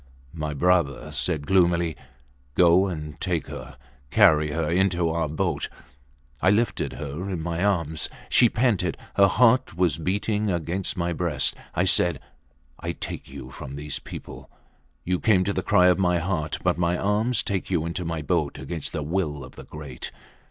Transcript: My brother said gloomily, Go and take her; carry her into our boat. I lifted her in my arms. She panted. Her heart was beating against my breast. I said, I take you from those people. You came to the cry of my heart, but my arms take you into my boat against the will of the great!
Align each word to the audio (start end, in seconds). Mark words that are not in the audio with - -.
My 0.33 0.55
brother 0.55 1.11
said 1.11 1.45
gloomily, 1.45 1.95
Go 2.55 2.87
and 2.87 3.21
take 3.21 3.45
her; 3.45 3.77
carry 4.09 4.49
her 4.49 4.67
into 4.67 5.09
our 5.09 5.29
boat. 5.29 5.69
I 6.41 6.49
lifted 6.49 6.93
her 6.93 7.29
in 7.29 7.39
my 7.43 7.63
arms. 7.63 8.09
She 8.27 8.49
panted. 8.49 8.97
Her 9.13 9.27
heart 9.27 9.77
was 9.77 9.99
beating 9.99 10.49
against 10.49 10.97
my 10.97 11.13
breast. 11.13 11.53
I 11.75 11.85
said, 11.85 12.19
I 12.79 12.93
take 12.93 13.29
you 13.29 13.51
from 13.51 13.75
those 13.75 13.99
people. 13.99 14.49
You 15.03 15.19
came 15.19 15.43
to 15.43 15.53
the 15.53 15.61
cry 15.61 15.85
of 15.85 15.99
my 15.99 16.17
heart, 16.17 16.57
but 16.63 16.79
my 16.79 16.97
arms 16.97 17.43
take 17.43 17.69
you 17.69 17.85
into 17.85 18.03
my 18.03 18.23
boat 18.23 18.57
against 18.57 18.93
the 18.93 19.03
will 19.03 19.43
of 19.43 19.55
the 19.55 19.65
great! 19.65 20.09